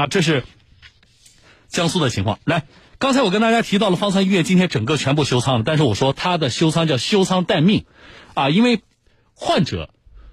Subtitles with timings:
[0.00, 0.44] 啊，这是
[1.68, 2.38] 江苏的情况。
[2.44, 2.62] 来，
[2.98, 7.84] 刚才我跟大家提到了方舱医院今天整个全部休舱了，但是我说它的休舱叫休舱待命，
[8.32, 8.80] 啊，因为
[9.34, 9.90] 患者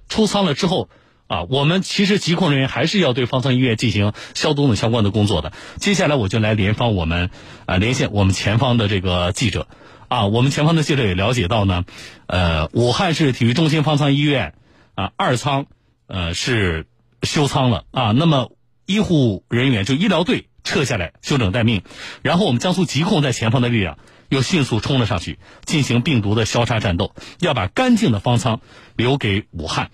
[0.08, 0.90] 出舱了之后。
[1.30, 5.52] 啊，我们其实疾控人员还是要对方舱医院进行消毒等相关的工作的。
[5.76, 7.32] 接下来我就来联方我们
[7.66, 9.68] 啊连线我们前方的这个记者，
[10.08, 11.84] 啊，我们前方的记者也了解到呢，
[12.28, 14.54] 呃，武汉市体育中心方舱医院
[14.96, 15.66] 啊二舱
[16.08, 16.86] 呃是
[17.24, 18.54] 休舱了啊，那么
[18.88, 21.84] 医护人员就医疗队撤下来休整待命，
[22.24, 28.62] 然后我们江苏疾控在前方的力量又迅速冲了上去，进行病毒的消杀战斗，要把干净的方舱
[28.96, 29.92] 留给武汉。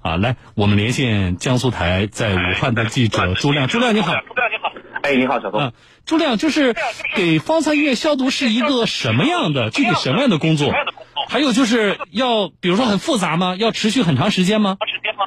[0.00, 3.66] 啊，来，我们连线江苏台在武汉的记者朱亮。
[3.66, 4.72] 朱亮你好，朱 亮你好，
[5.02, 5.60] 哎，你好，小东。
[5.60, 5.72] 嗯，
[6.04, 6.76] 朱亮就是
[7.16, 10.72] 给方舱医院消毒是一个什么样的具体什么样的工作？
[11.28, 13.56] 还有就是要，比如说很复杂吗？
[13.56, 14.76] 要持续很长时间吗？
[14.78, 15.26] 长时间吗？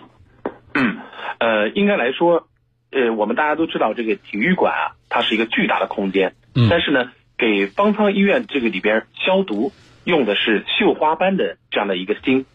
[0.74, 0.98] 嗯，
[1.40, 2.48] 呃，应该来说，
[2.92, 6.34] 呃，我们大家都知道这个体育馆啊，它是一个巨大的空间。
[6.56, 6.68] 嗯。
[6.70, 9.72] 但是呢，给方舱医院这个里边消毒
[10.04, 12.46] 用的是绣花般的这样的一个芯。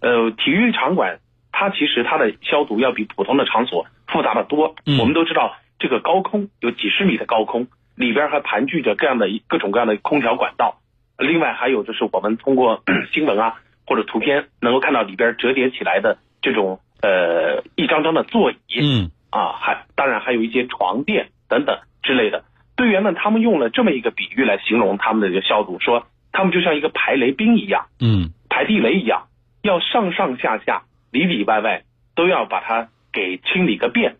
[0.00, 1.20] 呃，体育场馆。
[1.50, 4.76] 它其实它的消毒要比普通的场所复杂的多。
[5.00, 10.78] 我们都知道，这个高空有几十米的高空，里边还盘踞着各样的各种各样的空调管道。
[11.18, 13.56] 另外还有就是我们通过 新闻啊
[13.88, 18.56] 或者图片能够看到里边折叠起来的这种呃一张张的座椅。
[18.80, 19.10] 嗯。
[19.30, 22.44] 啊，还当然还有一些床垫等等之类的。
[22.76, 29.28] 队员们他们用了这么一个比喻来形容他们的这个消毒，说他们就像一个排雷兵一样，嗯，排地雷一样，
[29.62, 30.82] 要上上下下。
[31.10, 31.84] 里里外外
[32.14, 34.16] 都要把它给清理个遍。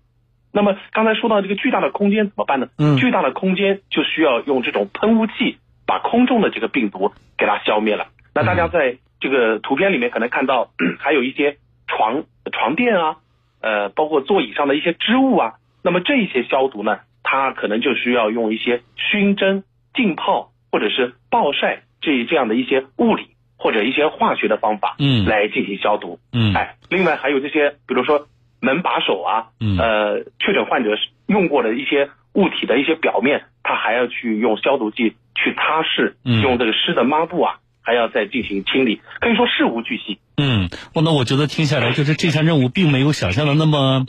[0.53, 2.69] 那么刚才说到这个巨大的空间怎么办呢？
[2.79, 8.07] 嗯，巨大的空间就需要用这种喷雾器把空中的这个病毒给它消灭了。
[8.35, 13.17] 那大家在这个图片里面可能看到 还有一些床床垫啊，
[13.61, 15.55] 呃，包括座椅上的一些织物啊。
[15.83, 19.65] 那么这些消毒呢，它可能就需要用一些熏蒸、
[19.95, 23.29] 浸泡或者是暴晒这这样的一些物理。
[23.61, 28.29] 或者一些化学的方法，嗯，来进行消毒，嗯，哎，另外还有这些，比如说
[28.61, 37.57] 门把手啊，嗯，呃，确诊患者用过的一些物体的一些表面，他还要去用消毒剂去擦拭，用这个湿的抹布啊，
[37.89, 40.19] 还要再进行清理，可以说事无巨细。
[40.37, 44.05] 嗯，那我觉得听下来就是这项任务并没有想象的那么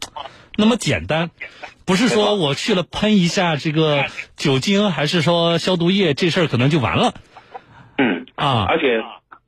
[0.57, 1.31] 那么简单，
[1.85, 7.13] 不是说我去了喷一下这个酒精，还是说消毒液，这事儿可能就完了。
[7.97, 9.01] 嗯啊，而且。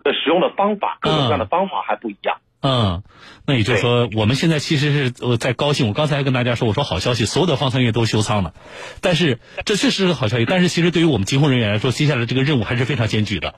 [0.04, 2.38] 呃，使用的方法，各种各样的方法还不一样。
[2.62, 3.04] 嗯，
[3.46, 5.88] 那也就是说，我们现在其实是呃在高兴。
[5.88, 8.56] 我刚才还跟大家说，我说好消息，所有的方舱医院都休舱了。
[9.00, 10.46] 但是这确实是个好消息。
[10.46, 13.54] 但是其实对于我们疾控人员来说，接下来这个任务还是非常艰巨的。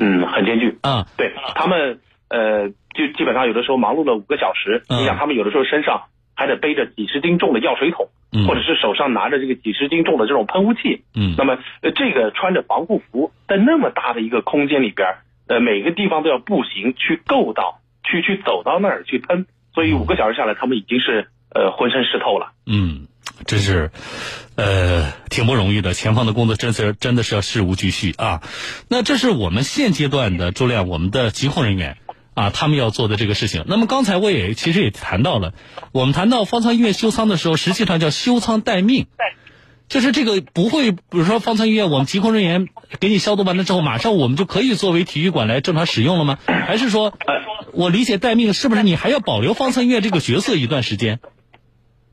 [0.00, 0.78] 嗯，很艰巨。
[0.82, 4.82] 啊，对他们呃，就基本上有的时候忙碌了五个小时。
[4.88, 8.08] 你想，他们有的时候身上还得背着几十斤重的药水桶，
[8.48, 11.04] 或者是手上拿着这个几十斤重的这种喷雾器。
[11.14, 11.58] 嗯，那么
[11.94, 15.06] 这个穿着防护服，在那么大的一个空间里边。
[15.48, 22.52] 呃，每个地方都要步行去够到，去去走到那儿去喷，所以五个小时下来，他们已经是呃浑身湿透了。
[22.66, 23.08] 嗯，
[23.46, 23.90] 真是，
[24.54, 25.94] 呃，挺不容易的。
[25.94, 28.42] 前方的工作真是真的是要事无巨细啊。
[28.88, 31.96] 那这是我们现阶段的周亮，我们的疾控人员
[32.34, 33.64] 啊，他们要做的这个事情。
[33.66, 35.54] 那么刚才我也其实也谈到了，
[35.92, 39.06] 我们谈到方舱医院休舱的时候，实际上叫休舱待命。
[39.88, 42.68] 就是这个不会，比如说方舱医院，我们疾控人员
[43.00, 46.38] 给你消毒完了之后，马上我们就可以作为体育馆来正常使用了吗？
[46.46, 47.12] 还是说，
[47.72, 51.18] 我理解待命是不是你还要保留方舱医院这个角色一段时间？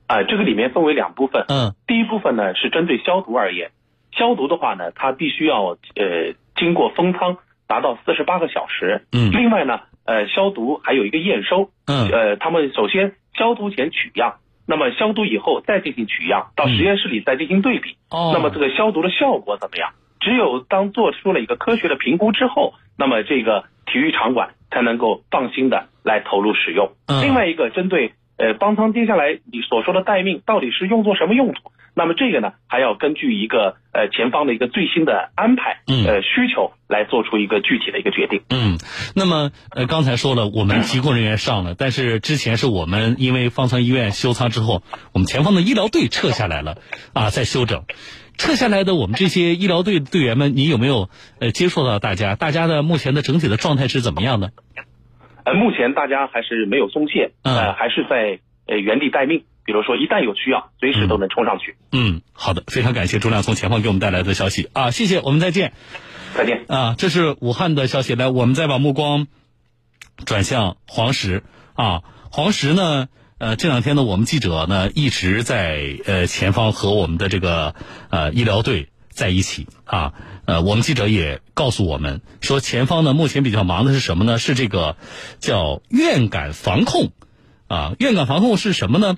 [0.07, 1.45] 啊，这个里面分为两部分。
[1.49, 3.71] 嗯，第一部分呢是针对消毒而言，
[4.11, 7.37] 消毒的话呢，它必须要呃经过封舱
[7.67, 9.05] 达到四十八个小时。
[9.11, 11.69] 嗯，另外呢，呃，消毒还有一个验收。
[11.85, 14.35] 嗯，呃，他们首先消毒前取样。
[14.69, 17.95] 那么消毒以后再进行取样，到实验室里再进行对比。
[18.09, 18.31] 哦。
[18.33, 19.91] 那么这个消毒的效果怎么样？
[20.19, 26.91] 只有当做出了一个科学的评估之后，那么这个体育场馆才能够放心的来投入使用。
[27.07, 27.21] 嗯。
[27.21, 31.71] 另外一个针对呃方舱接下来你所说的待命到底是用作什么用途？
[31.93, 38.41] 那么这个呢，还要根据一个呃前方的一个最新的安排，呃需求来做出一个具体的一个决定。
[38.51, 38.77] 嗯，
[39.15, 46.77] 那么呃刚才说了，我们 疾控人员上了，但是之前是我们因为方舱医院休舱之后，我们前方的医疗队撤下来了
[47.13, 47.85] 啊，在休整。
[48.37, 51.09] 撤下来的我们这些医疗队队员们，你有没有
[51.39, 52.35] 呃接触到大家？
[52.35, 54.51] 大家的目前的整体的状态是怎么样的？
[55.47, 59.45] 呃，目前大家还是没有松懈，呃，还是在呃原地待命。
[59.63, 61.75] 比如说，一旦有需要，随时都能冲上去。
[61.93, 65.71] 嗯，好的，非常感谢朱亮从前方给我们带来的消息啊，谢谢，我们再见。
[66.35, 68.15] 再见啊，这是武汉的消息。
[68.15, 69.27] 来，我们再把目光
[70.25, 71.43] 转向黄石
[71.75, 73.07] 啊，黄石呢，
[73.39, 77.73] 呃，这两天呢，我们记者呢一直在呃前方和我们的这个
[78.09, 80.13] 呃医疗队在一起啊。
[80.45, 84.37] 呃，我们记者也告诉我们说，前方呢目前比较忙的是什么呢？
[84.37, 84.95] 是这个
[85.39, 87.11] 叫院感防控
[87.67, 87.95] 啊。
[87.99, 89.17] 院感防控是什么呢？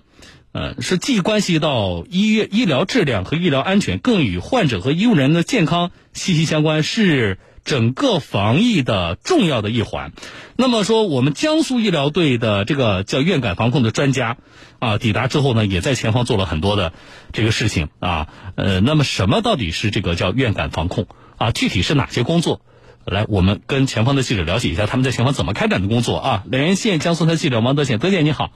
[0.51, 7.37] 呃，是既关系到医院医疗质量和医疗安全，更与患者和医务人员的健康息息相关，是
[7.69, 10.11] 整个防疫的重要的一环。
[10.55, 14.37] 那么说，我们江苏医疗队的这个叫院感防控的专家
[14.79, 16.93] 啊，抵达之后呢，也在前方做了很多的
[17.31, 18.27] 这个事情啊。
[18.55, 21.05] 呃，那么什么到底是这个叫院感防控
[21.37, 21.51] 啊？
[21.51, 22.61] 具体是哪些工作？
[23.05, 26.43] 来，我们跟前方的记者了解一下他们在前方怎么开展的工作啊。
[26.49, 28.51] 连线江苏台记者王德显，德姐你好。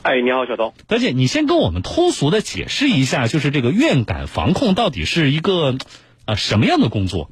[0.00, 0.72] 哎，你好，小东。
[0.86, 5.76] 德姐，你先跟我们通俗的解释一下，就是这个院感防控到底是一个
[6.24, 7.30] 啊什么样的工作？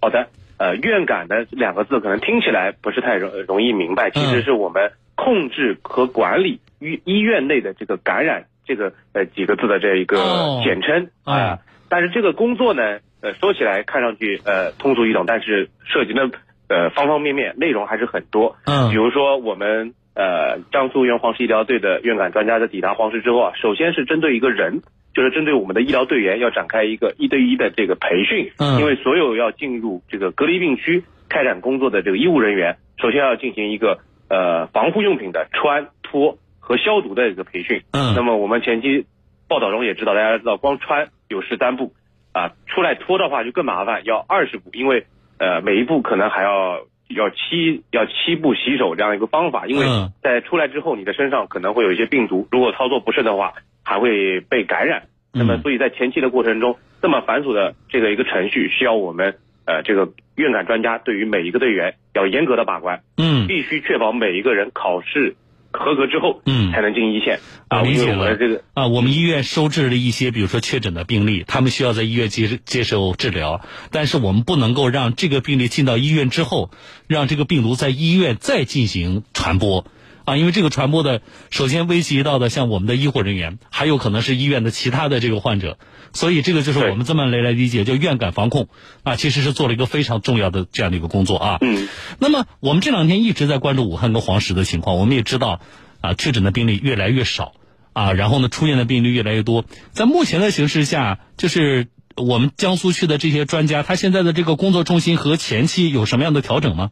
[0.00, 11.58] 好的，呃，院感的两个字可能听起来不是太容容易明白，其实是我们控制和管理医医院内的这个感染这个呃几个字的这一个简称啊。
[11.88, 16.30] 但是这个工作呢，呃，说起来看上去呃通俗易懂，但是涉及的
[16.68, 18.56] 呃方方面面内容还是很多。
[18.66, 19.94] 嗯，比如说我们。
[20.12, 24.82] 呃，江苏援黄石医疗队的院感专家在抵达黄石之后啊，首先是针对一个人，
[25.14, 28.52] 就是针对我们的医疗队员要展开一个一对一的这个培训。
[28.58, 33.98] 嗯，因为所有要进入这个隔离病区开展工作的这个医务人员，首先要进行一个
[34.28, 37.82] 呃防护用品的穿脱和消毒的一个培训。
[37.92, 39.06] 嗯，那么我们前期
[39.48, 41.92] 报道中也知道，大家知道光穿有十三步
[42.32, 45.06] 啊，出来脱的话就更麻烦，要二十步，因为
[45.38, 46.80] 呃每一步可能还要。
[47.10, 49.84] 要七要七步洗手这样一个方法，因为
[50.22, 53.54] 在出来之后，你的身上可能会有一些病毒，如果操作不慎的话，
[53.90, 55.08] 还会被感染。
[55.32, 65.34] 那么，所以在前期的过程中，这么繁琐的这个一个程序，需要我们呃这个院感专家对于每一个队员要严格的把关，嗯，必须确保每一个人考试。
[65.72, 67.38] 合格之后，嗯，才能进一线
[67.68, 67.82] 啊。
[67.82, 73.60] 理解了这个啊，我们医院收治了一些，比如说确诊的病例，他们需要在医院接接受治疗，
[73.92, 76.70] 但是我们不能够让这个病例进到医院之后，
[77.06, 79.86] 让这个病毒在医院再进行传播。
[80.24, 85.78] 啊，因为这个传播的，首先危及到的像我们的医护人员，还有可能是医院的其他的这个患者，
[86.12, 88.68] 所以这个就是我们这么来来理解，叫院感防控
[89.02, 91.58] 啊，其实是做了一个非常重要的这样的一个工作啊。
[91.60, 91.88] 嗯。
[92.18, 95.60] 那么我们这两天一直在关注武汉跟黄石的情况，我们也知道
[96.00, 97.52] 啊，确诊的病例越来越少
[97.92, 99.64] 啊，然后呢，出院的病例越来越多。
[99.92, 106.90] 在目前的形势下，就是我们江苏区的这些专家，他现在的这个工作重心和前期有什么样的调整吗？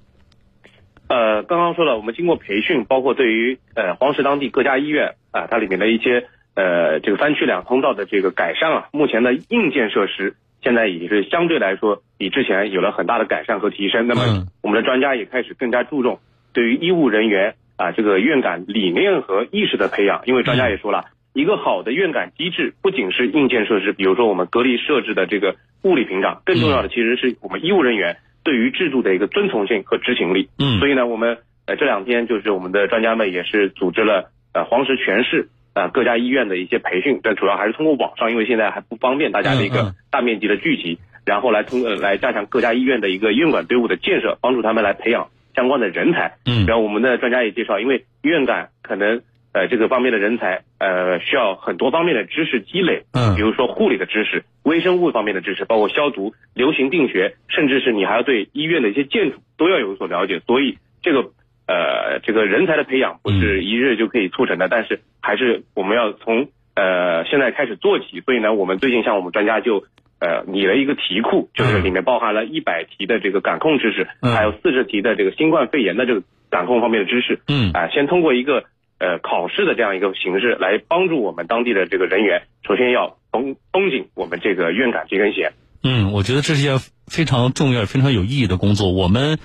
[1.08, 14.06] 呃，刚刚说了，我们经过培训，包括对于呃黄石当地各家医院啊，它里面的一些呃这个三区两通道的这个改善啊，目前的硬件设施现在已经是相对来说比之前有了很大的改善和提升。
[14.06, 16.20] 那么我们的专家也开始更加注重
[16.52, 28.18] 对于医务人员啊这个院感理念和意识的培养，因为专家也说了，一个好的院感机制不仅是硬件设施，比如说我们隔离设置的这个物理屏障，更重要的其实是我们医务人员。
[28.44, 49.22] 对于制度的一个遵从性和执行力，嗯，所以呢，我们呃这两天就是我们的专家们也是组织了呃黄石全市啊各家医院的一些培训，但主要还是通过网上，因为现在还不方便大家的一个大面积的聚集，然后来通呃来加强各家医院的一个医院管队伍的建设，帮助他们来培养相关的人才，嗯，然后我们的专家也介绍，因为医院感可能。
[49.52, 60.40] 呃，这个方面的人才，呃，需要很多方面的知识积累，嗯，比如说护理的知识、微生物方面的知识，包括消毒、流行病学，甚至是你还要对医院的一些建筑都要有所了解。
[60.46, 61.30] 所以，这个
[61.66, 68.20] 呃，这个人才的培养不是一日就可以促成的，但是还是我们要从呃现在开始做起。
[68.20, 69.84] 所以呢，我们最近像我们专家就
[70.20, 78.64] 呃拟了一个题库，就是里面包含了一百题的这个感控知识，还有四十题的这个新冠肺炎的这个感控方面的知识，嗯，啊，先通过一个。
[78.98, 85.52] 呃，考试的这样一个形式来帮助我们当地的这个人员，首先要绷绷紧我们这个院感这根弦。
[85.84, 88.90] 嗯，我觉得这是一件非常重要、非常有意义的工作。
[88.90, 89.38] 我们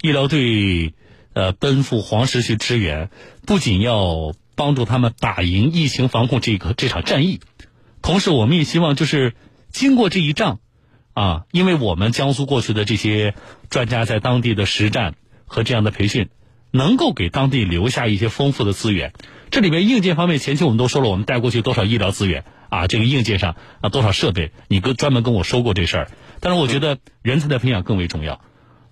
[0.00, 0.94] 医疗队
[1.34, 3.10] 呃奔赴黄石去支援，
[3.46, 7.40] 不仅要帮助他们打赢疫情防控这个这场战役，
[8.00, 9.34] 同时我们也希望就是
[9.68, 10.60] 经过这一仗
[11.12, 13.34] 啊，因为我们江苏过去的这些
[13.68, 16.30] 专家在当地的实战和这样的培训。
[16.70, 19.12] 能够给当地留下一些丰富的资源，
[19.50, 22.86] 这里面硬件方面，前期我们都说了，我们带过去多少医疗资源啊？
[22.86, 24.50] 这个硬件上啊，多少设备？
[24.68, 26.10] 你跟专门跟我说过这事儿。
[26.40, 28.40] 但是我觉得人才的培养更为重要，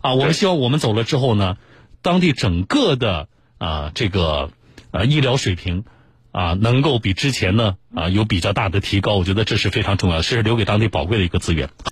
[0.00, 1.56] 啊，我们希望我们走了之后呢，
[2.00, 3.28] 当地整个的
[3.58, 4.50] 啊这个
[4.90, 5.84] 啊医疗水平
[6.32, 11.68] 啊能够比之前呢啊有比较大的提高，我觉得这是非常重要，这是留给当地宝贵的一个资源。